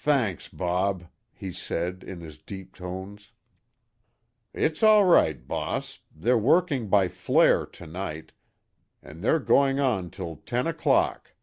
"Thanks, 0.00 0.48
Bob," 0.48 1.04
he 1.34 1.52
said, 1.52 2.02
in 2.02 2.20
his 2.22 2.38
deep 2.38 2.74
tones. 2.74 3.30
"It's 4.54 4.82
all 4.82 5.04
right, 5.04 5.46
boss, 5.46 5.98
they're 6.10 6.38
working 6.38 6.88
by 6.88 7.08
flare 7.08 7.66
to 7.66 7.86
night, 7.86 8.32
an' 9.02 9.20
they're 9.20 9.38
going 9.38 9.78
on 9.78 10.08
till 10.10 10.36
ten 10.36 10.66
o'clock." 10.66 11.34